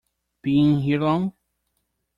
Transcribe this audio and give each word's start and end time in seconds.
Been 0.41 0.79
here 0.79 0.99
long? 0.99 1.33